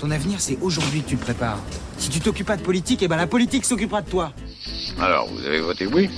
Ton 0.00 0.10
avenir, 0.10 0.40
c'est 0.40 0.56
aujourd'hui 0.62 1.02
que 1.02 1.10
tu 1.10 1.16
le 1.16 1.20
prépares. 1.20 1.58
Si 1.98 2.08
tu 2.08 2.20
t'occupes 2.20 2.46
pas 2.46 2.56
de 2.56 2.62
politique, 2.62 3.02
eh 3.02 3.08
ben 3.08 3.18
la 3.18 3.26
politique 3.26 3.66
s'occupera 3.66 4.00
de 4.00 4.08
toi. 4.08 4.32
Alors, 4.98 5.28
vous 5.28 5.44
avez 5.44 5.60
voté 5.60 5.86
oui 5.86 6.08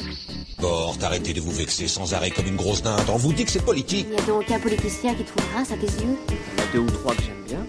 Bon, 0.60 0.92
arrêtez 1.02 1.32
de 1.32 1.40
vous 1.40 1.50
vexer 1.50 1.88
sans 1.88 2.14
arrêt 2.14 2.30
comme 2.30 2.46
une 2.46 2.54
grosse 2.54 2.84
dinde. 2.84 3.00
On 3.08 3.16
vous 3.16 3.32
dit 3.32 3.44
que 3.44 3.50
c'est 3.50 3.64
politique. 3.64 4.06
Il 4.08 4.14
n'y 4.14 4.22
a 4.22 4.24
donc 4.24 4.42
aucun 4.42 4.60
politicien 4.60 5.14
qui 5.14 5.24
trouve 5.24 5.42
grâce 5.52 5.72
à 5.72 5.76
tes 5.76 5.86
yeux 5.86 6.16
Il 6.28 6.34
y 6.34 6.60
en 6.60 6.64
a 6.64 6.72
deux 6.72 6.78
ou 6.78 6.90
trois 6.90 7.12
que 7.16 7.22
j'aime 7.22 7.44
bien, 7.44 7.66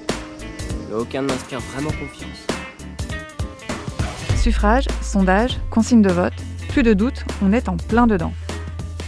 mais 0.88 0.96
aucun 0.96 1.24
ne 1.24 1.28
m'inspire 1.30 1.60
vraiment 1.60 1.90
confiance. 1.90 2.46
Suffrage, 4.40 4.86
sondage, 5.02 5.58
consigne 5.72 6.04
de 6.04 6.12
vote, 6.12 6.34
plus 6.70 6.84
de 6.84 6.94
doute, 6.94 7.26
on 7.42 7.52
est 7.54 7.68
en 7.70 7.78
plein 7.78 8.06
dedans. 8.06 8.34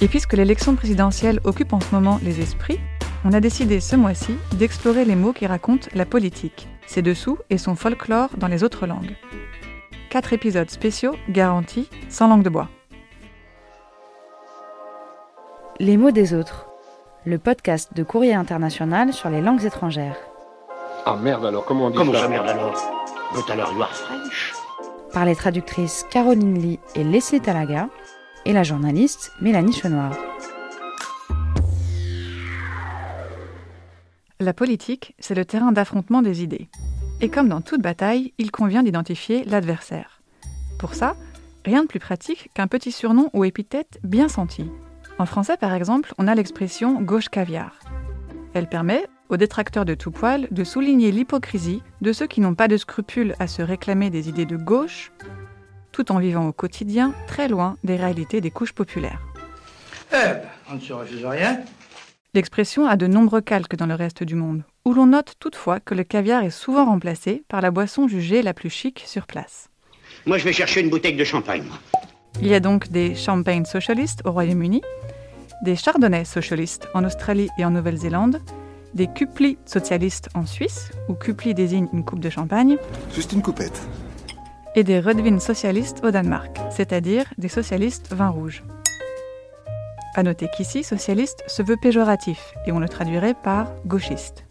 Et 0.02 0.08
puisque 0.08 0.34
l'élection 0.34 0.76
présidentielle 0.76 1.40
occupe 1.44 1.72
en 1.72 1.82
ce 1.82 1.94
moment 1.94 2.20
les 2.24 2.42
esprits, 2.42 2.80
on 3.26 3.34
a 3.34 3.40
décidé 3.40 3.80
ce 3.80 3.96
mois-ci 3.96 4.36
d'explorer 4.54 5.04
les 5.04 5.16
mots 5.16 5.34
qui 5.34 5.48
racontent 5.48 5.90
la 5.96 6.06
politique, 6.06 6.68
ses 6.86 7.02
dessous 7.02 7.40
et 7.50 7.58
son 7.58 7.76
folklore 7.76 8.30
dans 8.38 8.48
les 8.48 8.64
autres 8.64 8.86
langues. 8.86 9.16
Quatre 10.12 10.32
épisodes 10.32 10.70
spéciaux 10.70 11.16
garantis, 11.28 11.90
sans 12.08 12.28
langue 12.28 12.44
de 12.44 12.50
bois. 12.50 12.70
Les 15.80 15.98
mots 15.98 16.12
des 16.12 16.36
autres, 16.36 16.68
le 17.26 17.40
podcast 17.40 17.96
de 17.96 18.04
Courrier 18.04 18.36
International 18.36 19.12
sur 19.12 19.32
les 19.32 19.42
langues 19.42 19.66
étrangères. 19.66 20.18
Ah 21.08 21.18
merde 21.20 21.48
alors, 21.48 21.66
comment 21.66 21.88
on 21.88 21.90
dit 21.90 21.98
Comment 21.98 22.14
ça 22.14 22.28
merde 22.28 22.48
alors? 22.48 22.76
But 23.34 23.50
alors 23.50 23.74
you 23.74 23.82
are 23.82 23.94
French 23.94 24.54
Par 25.12 25.26
les 25.26 25.36
traductrices 25.36 26.06
Caroline 26.12 26.60
Lee 26.60 26.80
et 26.94 27.04
Leslie 27.04 27.42
Talaga, 27.42 27.90
et 28.46 28.54
la 28.54 28.62
journaliste 28.62 29.32
Mélanie 29.42 29.74
Chenoir. 29.74 30.12
La 34.42 34.52
politique, 34.52 35.16
c'est 35.18 35.34
le 35.34 35.46
terrain 35.46 35.72
d'affrontement 35.72 36.22
des 36.22 36.44
idées. 36.44 36.68
Et 37.22 37.30
comme 37.30 37.48
dans 37.48 37.62
toute 37.62 37.82
bataille, 37.82 38.34
il 38.38 38.52
convient 38.52 38.84
d'identifier 38.84 39.46
l'adversaire. 39.46 40.22
Pour 40.78 40.94
ça, 40.94 41.16
rien 41.64 41.84
de 41.84 41.88
plus 41.88 42.02
pratique 42.02 42.52
qu'un 42.54 42.68
petit 42.68 42.92
surnom 42.92 43.30
ou 43.32 43.46
épithète 43.46 43.98
bien 44.04 44.28
senti. 44.28 44.70
En 45.20 45.26
français, 45.26 45.56
par 45.56 45.74
exemple, 45.74 46.14
on 46.18 46.28
a 46.28 46.36
l'expression 46.36 47.02
gauche 47.02 47.30
caviar. 47.30 47.80
Elle 48.54 48.68
permet 48.68 49.08
aux 49.30 49.38
détracteurs 49.38 49.86
de 49.86 49.94
tout 49.94 50.12
poil 50.12 50.50
de 50.52 50.64
souligner 50.66 51.14
l'hypocrisie 51.14 51.82
de 52.02 52.12
ceux 52.12 52.28
qui 52.28 52.42
n'ont 52.42 52.56
pas 52.56 52.68
de 52.68 52.76
scrupules 52.76 53.36
à 53.40 53.48
se 53.48 53.62
réclamer 53.62 54.10
des 54.10 54.28
idées 54.28 54.46
de 54.46 54.58
gauche, 54.58 55.14
tout 55.94 56.12
en 56.12 56.20
vivant 56.20 56.46
au 56.46 56.52
quotidien 56.52 57.14
très 57.26 57.48
loin 57.48 57.78
des 57.86 57.96
réalités 57.96 58.42
des 58.42 58.52
couches 58.52 58.74
populaires. 58.74 59.22
Eh 60.12 60.16
ben, 60.16 60.42
on 60.70 60.76
ne 60.76 60.82
se 60.82 60.92
refuse 60.92 61.26
rien. 61.26 61.62
L'expression 62.36 62.86
a 62.86 62.98
de 62.98 63.08
nombreux 63.08 63.40
calques 63.40 63.78
dans 63.78 63.86
le 63.86 63.96
reste 63.96 64.22
du 64.22 64.36
monde, 64.36 64.64
où 64.84 64.94
l'on 64.94 65.06
note 65.06 65.36
toutefois 65.40 65.80
que 65.80 65.96
le 65.96 66.04
caviar 66.04 66.44
est 66.44 66.50
souvent 66.50 66.84
remplacé 66.84 67.46
par 67.48 67.62
la 67.62 67.72
boisson 67.72 68.10
jugée 68.10 68.42
la 68.42 68.54
plus 68.54 68.70
chic 68.70 69.02
sur 69.08 69.26
place. 69.26 69.70
Moi 70.26 70.38
je 70.38 70.44
vais 70.44 70.52
chercher 70.52 70.82
une 70.82 70.90
bouteille 70.90 71.16
de 71.16 71.24
champagne. 71.24 71.64
Il 72.42 72.48
y 72.48 72.54
a 72.54 72.60
donc 72.60 72.90
des 72.90 73.16
champagne 73.16 73.64
socialistes 73.64 74.20
au 74.26 74.34
Royaume-Uni, 74.34 74.82
des 75.64 75.78
chardonnays 75.78 76.26
socialistes 76.26 76.90
en 76.94 77.06
Australie 77.06 77.48
et 77.58 77.64
en 77.64 77.72
Nouvelle-Zélande, 77.72 78.42
des 78.94 79.08
cuplis 79.08 79.58
socialistes 79.64 80.28
en 80.36 80.46
Suisse, 80.46 80.92
où 81.08 81.14
cupli 81.14 81.54
désigne 81.54 81.88
une 81.94 82.04
coupe 82.04 82.20
de 82.20 82.30
champagne, 82.30 82.76
Juste 83.14 83.32
une 83.32 83.44
coupette. 83.44 83.82
et 84.76 84.84
des 84.84 85.00
rødvin 85.00 85.40
socialistes 85.40 86.02
au 86.04 86.12
Danemark, 86.12 86.58
c'est-à-dire 86.70 87.24
des 87.38 87.48
socialistes 87.48 88.14
vin 88.14 88.28
rouge. 88.28 88.62
À 90.18 90.24
noter 90.24 90.48
qu'ici, 90.48 90.82
socialiste 90.84 91.44
se 91.46 91.62
veut 91.62 91.76
péjoratif 91.76 92.54
et 92.66 92.72
on 92.72 92.80
le 92.80 92.88
traduirait 92.88 93.34
par 93.34 93.74
gauchiste. 93.86 94.46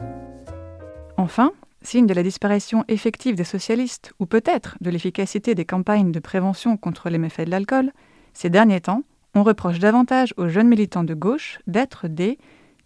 Enfin, 1.17 1.53
signe 1.81 2.06
de 2.06 2.12
la 2.12 2.23
disparition 2.23 2.84
effective 2.87 3.34
des 3.34 3.45
socialistes 3.45 4.12
ou 4.19 4.27
peut-être 4.27 4.77
de 4.83 4.91
l'efficacité 4.91 5.55
des 5.55 5.65
campagnes 5.65 6.12
de 6.12 6.21
prévention 6.21 6.77
contre 6.77 7.09
les 7.09 7.17
méfaits 7.17 7.47
de 7.47 7.51
l'alcool, 7.51 7.93
ces 8.34 8.51
derniers 8.51 8.83
temps, 8.83 9.05
on 9.34 9.43
reproche 9.43 9.78
davantage 9.78 10.34
aux 10.37 10.49
jeunes 10.49 10.69
militants 10.69 11.03
de 11.03 11.15
gauche 11.15 11.59
d'être 11.67 12.09
des 12.09 12.37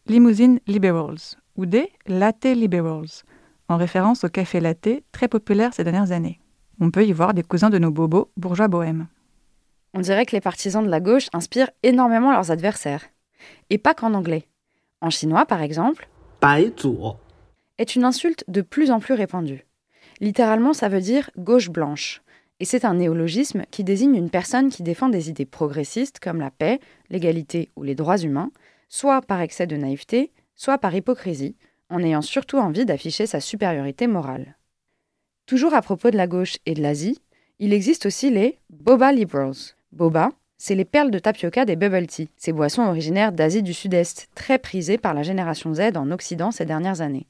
limousine 0.06 0.60
liberals 0.68 1.36
ou 1.56 1.66
des 1.66 1.90
latte 2.06 2.44
liberals, 2.44 3.24
en 3.68 3.76
référence 3.76 4.22
au 4.22 4.28
café 4.28 4.60
latte 4.60 5.02
très 5.10 5.26
populaire 5.26 5.74
ces 5.74 5.82
dernières 5.82 6.12
années. 6.12 6.40
On 6.80 6.92
peut 6.92 7.04
y 7.04 7.12
voir 7.12 7.34
des 7.34 7.42
cousins 7.42 7.70
de 7.70 7.78
nos 7.78 7.90
bobos 7.90 8.30
bourgeois 8.36 8.68
bohèmes. 8.68 9.08
On 9.94 10.00
dirait 10.00 10.26
que 10.26 10.36
les 10.36 10.40
partisans 10.40 10.84
de 10.84 10.90
la 10.90 11.00
gauche 11.00 11.28
inspirent 11.32 11.70
énormément 11.82 12.32
leurs 12.32 12.50
adversaires. 12.50 13.04
Et 13.70 13.78
pas 13.78 13.94
qu'en 13.94 14.14
anglais. 14.14 14.46
En 15.00 15.10
chinois, 15.10 15.46
par 15.46 15.62
exemple, 15.62 16.08
est 17.78 17.94
une 17.94 18.04
insulte 18.04 18.44
de 18.48 18.60
plus 18.60 18.90
en 18.90 19.00
plus 19.00 19.14
répandue. 19.14 19.64
Littéralement, 20.20 20.72
ça 20.72 20.88
veut 20.88 21.00
dire 21.00 21.30
gauche 21.38 21.70
blanche. 21.70 22.22
Et 22.60 22.64
c'est 22.64 22.84
un 22.84 22.94
néologisme 22.94 23.64
qui 23.70 23.84
désigne 23.84 24.16
une 24.16 24.30
personne 24.30 24.68
qui 24.68 24.82
défend 24.82 25.08
des 25.08 25.30
idées 25.30 25.46
progressistes 25.46 26.18
comme 26.18 26.40
la 26.40 26.50
paix, 26.50 26.80
l'égalité 27.08 27.70
ou 27.76 27.84
les 27.84 27.94
droits 27.94 28.18
humains, 28.18 28.50
soit 28.88 29.22
par 29.22 29.40
excès 29.40 29.68
de 29.68 29.76
naïveté, 29.76 30.32
soit 30.56 30.78
par 30.78 30.94
hypocrisie, 30.94 31.56
en 31.88 32.02
ayant 32.02 32.22
surtout 32.22 32.58
envie 32.58 32.84
d'afficher 32.84 33.26
sa 33.26 33.40
supériorité 33.40 34.08
morale. 34.08 34.56
Toujours 35.46 35.72
à 35.72 35.82
propos 35.82 36.10
de 36.10 36.16
la 36.16 36.26
gauche 36.26 36.56
et 36.66 36.74
de 36.74 36.82
l'Asie, 36.82 37.20
il 37.60 37.72
existe 37.72 38.06
aussi 38.06 38.30
les 38.30 38.58
Boba 38.70 39.12
Liberals. 39.12 39.77
Boba, 39.92 40.30
c'est 40.58 40.74
les 40.74 40.84
perles 40.84 41.10
de 41.10 41.18
tapioca 41.18 41.64
des 41.64 41.76
bubble 41.76 42.06
tea, 42.06 42.28
ces 42.36 42.52
boissons 42.52 42.82
originaires 42.82 43.32
d'Asie 43.32 43.62
du 43.62 43.72
Sud-Est, 43.72 44.28
très 44.34 44.58
prisées 44.58 44.98
par 44.98 45.14
la 45.14 45.22
génération 45.22 45.72
Z 45.72 45.96
en 45.96 46.10
Occident 46.10 46.50
ces 46.50 46.64
dernières 46.64 47.00
années. 47.00 47.26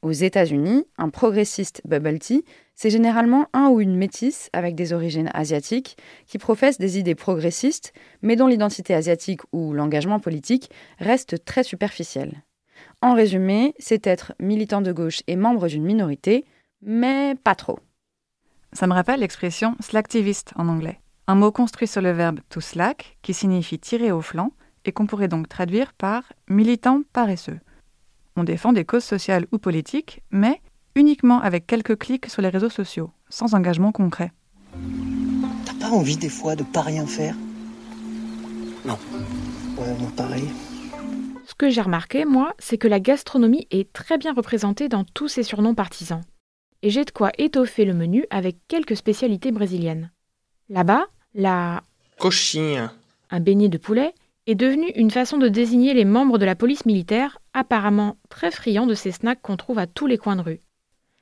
Aux 0.00 0.12
États-Unis, 0.12 0.86
un 0.96 1.08
progressiste 1.08 1.82
bubble 1.84 2.20
tea, 2.20 2.44
c'est 2.76 2.90
généralement 2.90 3.48
un 3.52 3.68
ou 3.68 3.80
une 3.80 3.96
métisse 3.96 4.48
avec 4.52 4.76
des 4.76 4.92
origines 4.92 5.30
asiatiques 5.34 5.96
qui 6.26 6.38
professe 6.38 6.78
des 6.78 6.98
idées 6.98 7.16
progressistes, 7.16 7.92
mais 8.22 8.36
dont 8.36 8.46
l'identité 8.46 8.94
asiatique 8.94 9.40
ou 9.52 9.72
l'engagement 9.72 10.20
politique 10.20 10.70
reste 11.00 11.44
très 11.44 11.64
superficiel. 11.64 12.44
En 13.02 13.14
résumé, 13.14 13.74
c'est 13.80 14.06
être 14.06 14.32
militant 14.38 14.80
de 14.80 14.92
gauche 14.92 15.22
et 15.26 15.34
membre 15.34 15.66
d'une 15.66 15.84
minorité, 15.84 16.44
mais 16.80 17.34
pas 17.42 17.56
trop. 17.56 17.80
Ça 18.72 18.86
me 18.86 18.92
rappelle 18.92 19.20
l'expression 19.20 19.76
slacktiviste 19.80 20.52
en 20.56 20.68
anglais, 20.68 21.00
un 21.26 21.34
mot 21.34 21.50
construit 21.50 21.88
sur 21.88 22.02
le 22.02 22.12
verbe 22.12 22.40
to 22.48 22.60
slack 22.60 23.18
qui 23.22 23.34
signifie 23.34 23.78
tirer 23.78 24.12
au 24.12 24.20
flanc 24.20 24.52
et 24.84 24.92
qu'on 24.92 25.06
pourrait 25.06 25.28
donc 25.28 25.48
traduire 25.48 25.92
par 25.92 26.22
militant 26.48 27.02
paresseux. 27.12 27.60
On 28.36 28.44
défend 28.44 28.72
des 28.72 28.84
causes 28.84 29.04
sociales 29.04 29.46
ou 29.52 29.58
politiques, 29.58 30.22
mais 30.30 30.60
uniquement 30.94 31.40
avec 31.40 31.66
quelques 31.66 31.98
clics 31.98 32.26
sur 32.26 32.42
les 32.42 32.48
réseaux 32.48 32.68
sociaux, 32.68 33.10
sans 33.28 33.54
engagement 33.54 33.92
concret. 33.92 34.32
T'as 35.64 35.74
pas 35.88 35.90
envie 35.90 36.16
des 36.16 36.28
fois 36.28 36.54
de 36.54 36.62
pas 36.62 36.82
rien 36.82 37.06
faire? 37.06 37.34
Non. 38.84 38.98
Ouais, 39.76 39.94
moi 39.98 40.10
pareil. 40.16 40.48
Ce 41.46 41.54
que 41.54 41.70
j'ai 41.70 41.80
remarqué, 41.80 42.24
moi, 42.24 42.54
c'est 42.58 42.78
que 42.78 42.88
la 42.88 43.00
gastronomie 43.00 43.66
est 43.70 43.92
très 43.92 44.18
bien 44.18 44.34
représentée 44.34 44.88
dans 44.88 45.04
tous 45.04 45.28
ces 45.28 45.42
surnoms 45.42 45.74
partisans. 45.74 46.20
Et 46.82 46.90
j'ai 46.90 47.04
de 47.04 47.10
quoi 47.10 47.30
étoffer 47.38 47.84
le 47.84 47.94
menu 47.94 48.24
avec 48.30 48.56
quelques 48.68 48.96
spécialités 48.96 49.50
brésiliennes. 49.50 50.12
Là-bas, 50.68 51.06
la 51.34 51.82
Coxinha. 52.18 52.92
un 53.30 53.40
beignet 53.40 53.68
de 53.68 53.78
poulet 53.78 54.14
est 54.46 54.54
devenu 54.54 54.88
une 54.94 55.10
façon 55.10 55.38
de 55.38 55.48
désigner 55.48 55.92
les 55.92 56.04
membres 56.04 56.38
de 56.38 56.44
la 56.44 56.54
police 56.54 56.86
militaire, 56.86 57.38
apparemment 57.52 58.16
très 58.28 58.50
friands 58.50 58.86
de 58.86 58.94
ces 58.94 59.12
snacks 59.12 59.42
qu'on 59.42 59.56
trouve 59.56 59.78
à 59.78 59.86
tous 59.86 60.06
les 60.06 60.18
coins 60.18 60.36
de 60.36 60.42
rue. 60.42 60.60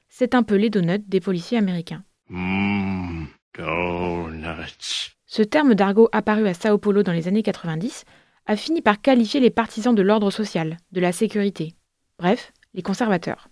C'est 0.09 0.35
un 0.35 0.43
peu 0.43 0.55
les 0.55 0.71
donuts 0.71 1.05
des 1.07 1.21
policiers 1.21 1.59
américains. 1.59 2.05
Mmm, 2.29 3.27
donuts. 3.57 5.17
Ce 5.27 5.43
terme 5.43 5.75
d'argot 5.75 6.09
apparu 6.13 6.47
à 6.47 6.55
Sao 6.55 6.79
Paulo 6.79 7.03
dans 7.03 7.13
les 7.13 7.29
années 7.29 7.43
90 7.43 8.05
a 8.47 8.57
fini 8.57 8.81
par 8.81 9.01
qualifier 9.01 9.41
les 9.41 9.51
partisans 9.51 9.95
de 9.95 10.03
l'ordre 10.03 10.31
social, 10.31 10.77
de 10.93 11.01
la 11.01 11.13
sécurité, 11.13 11.75
bref, 12.19 12.53
les 12.75 12.83
conservateurs. 12.83 13.49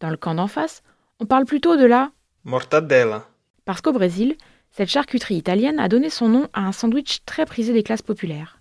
Dans 0.00 0.10
le 0.10 0.16
camp 0.16 0.34
d'en 0.34 0.48
face, 0.48 0.82
on 1.20 1.26
parle 1.26 1.44
plutôt 1.44 1.76
de 1.76 1.84
la 1.84 2.10
Mortadella. 2.44 3.26
parce 3.66 3.82
qu'au 3.82 3.92
Brésil, 3.92 4.36
cette 4.72 4.88
charcuterie 4.88 5.36
italienne 5.36 5.78
a 5.78 5.88
donné 5.88 6.10
son 6.10 6.28
nom 6.28 6.48
à 6.54 6.62
un 6.62 6.72
sandwich 6.72 7.20
très 7.26 7.44
prisé 7.44 7.72
des 7.72 7.82
classes 7.82 8.02
populaires, 8.02 8.60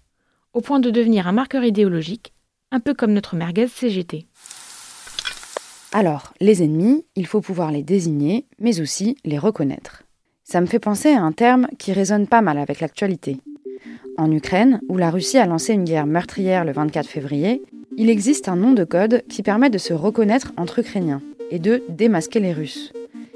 au 0.54 0.62
point 0.62 0.80
de 0.80 0.90
devenir 0.90 1.28
un 1.28 1.32
marqueur 1.32 1.64
idéologique, 1.64 2.34
un 2.72 2.80
peu 2.80 2.94
comme 2.94 3.14
notre 3.14 3.36
merguez 3.36 3.68
CGT. 3.68 4.28
Alors, 5.92 6.34
les 6.40 6.62
ennemis, 6.62 7.06
il 7.16 7.26
faut 7.26 7.42
pouvoir 7.42 7.72
les 7.72 7.82
désigner, 7.82 8.46
mais 8.60 8.80
aussi 8.82 9.18
les 9.24 9.40
reconnaître. 9.40 10.04
Ça 10.44 10.62
me 10.62 10.68
fait 10.68 10.80
penser 10.80 11.10
à 11.10 11.24
un 11.24 11.32
terme 11.32 11.68
qui 11.80 11.94
résonne 11.94 12.28
pas 12.28 12.42
mal 12.42 12.58
avec 12.58 12.80
l'actualité. 12.80 13.40
En 14.18 14.32
Ukraine, 14.32 14.82
où 14.90 14.98
la 14.98 15.10
Russie 15.10 15.38
a 15.38 15.46
lancé 15.46 15.74
une 15.74 15.86
guerre 15.86 16.06
meurtrière 16.06 16.66
le 16.66 16.74
24 16.74 17.08
février, 17.08 17.64
il 17.98 18.10
existe 18.10 18.50
un 18.50 18.56
nom 18.56 18.74
de 18.74 18.84
code 18.84 19.24
qui 19.30 19.44
permet 19.44 19.70
de 19.70 19.78
se 19.78 19.94
reconnaître 19.94 20.52
entre 20.58 20.80
Ukrainiens 20.80 21.22
et 21.52 21.60
de 21.60 21.84
démasquer 21.90 22.40
les 22.40 22.54
Russes. 22.54 22.94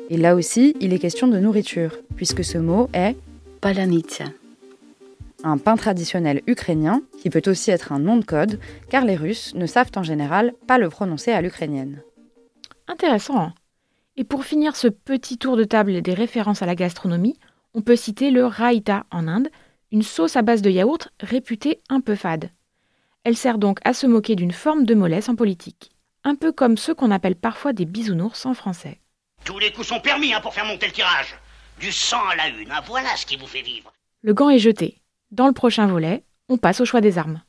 Et 0.10 0.18
là 0.18 0.36
aussi, 0.36 0.76
il 0.80 0.94
est 0.94 1.00
question 1.00 1.28
de 1.28 1.40
nourriture, 1.40 1.98
puisque 2.16 2.44
ce 2.44 2.58
mot 2.58 2.90
est 2.94 3.16
Palanitsa. 3.62 4.26
un 5.44 5.58
pain 5.58 5.76
traditionnel 5.76 6.42
ukrainien 6.48 7.02
qui 7.20 7.30
peut 7.30 7.42
aussi 7.48 7.72
être 7.72 7.92
un 7.92 8.00
nom 8.00 8.18
de 8.18 8.26
code, 8.26 8.60
car 8.90 9.06
les 9.06 9.16
Russes 9.16 9.54
ne 9.56 9.66
savent 9.66 9.92
en 9.96 10.04
général 10.04 10.54
pas 10.68 10.78
le 10.78 10.90
prononcer 10.90 11.32
à 11.32 11.42
l'ukrainienne. 11.42 12.02
Intéressant. 12.88 13.40
Hein. 13.40 13.54
Et 14.18 14.24
pour 14.24 14.46
finir 14.46 14.76
ce 14.76 14.88
petit 14.88 15.38
tour 15.38 15.58
de 15.58 15.64
table 15.64 16.02
des 16.02 16.14
références 16.14 16.62
à 16.62 16.66
la 16.66 16.76
gastronomie, 16.76 17.38
on 17.74 17.82
peut 17.82 17.96
citer 17.96 18.30
le 18.30 18.46
raita 18.46 19.06
en 19.12 19.28
Inde, 19.28 19.50
une 19.92 20.04
sauce 20.04 20.36
à 20.36 20.42
base 20.42 20.62
de 20.62 20.70
yaourt 20.70 21.10
réputée 21.20 21.80
un 21.90 22.02
peu 22.02 22.16
fade. 22.16 22.50
Elle 23.24 23.38
sert 23.38 23.58
donc 23.58 23.80
à 23.86 23.94
se 23.94 24.06
moquer 24.06 24.36
d'une 24.36 24.52
forme 24.52 24.86
de 24.86 24.96
mollesse 24.96 25.30
en 25.30 25.36
politique, 25.36 25.93
un 26.24 26.36
peu 26.36 26.52
comme 26.52 26.78
ceux 26.78 26.96
qu'on 26.96 27.12
appelle 27.12 27.36
parfois 27.36 27.74
des 27.74 27.86
bisounours 27.86 28.46
en 28.46 28.54
français. 28.54 29.00
Tous 29.44 29.60
les 29.60 29.72
coups 29.72 29.88
sont 29.88 30.00
permis 30.00 30.34
hein, 30.34 30.42
pour 30.42 30.54
faire 30.54 30.66
monter 30.66 30.88
le 30.88 30.94
tirage. 30.94 31.36
Du 31.80 31.92
sang 31.92 32.22
à 32.32 32.36
la 32.36 32.48
une, 32.50 32.72
hein, 32.72 32.82
voilà 32.86 33.16
ce 33.16 33.26
qui 33.26 33.36
vous 33.36 33.48
fait 33.48 33.62
vivre. 33.62 33.92
Le 34.22 34.34
gant 34.34 34.50
est 34.50 34.60
jeté. 34.60 35.02
Dans 35.32 35.48
le 35.48 35.54
prochain 35.54 35.88
volet, 35.88 36.24
on 36.50 36.58
passe 36.58 36.80
au 36.80 36.86
choix 36.86 37.02
des 37.02 37.18
armes. 37.18 37.42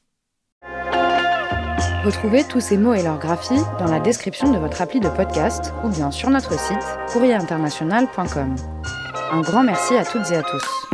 Retrouvez 2.04 2.44
tous 2.44 2.60
ces 2.60 2.76
mots 2.76 2.94
et 2.94 3.02
leur 3.02 3.18
graphie 3.18 3.62
dans 3.78 3.86
la 3.86 4.00
description 4.00 4.52
de 4.52 4.58
votre 4.58 4.82
appli 4.82 5.00
de 5.00 5.08
podcast 5.08 5.72
ou 5.84 5.88
bien 5.88 6.10
sur 6.10 6.28
notre 6.30 6.58
site 6.58 6.84
courrierinternational.com. 7.12 8.56
Un 9.32 9.40
grand 9.40 9.64
merci 9.64 9.96
à 9.96 10.04
toutes 10.04 10.30
et 10.30 10.36
à 10.36 10.42
tous. 10.42 10.93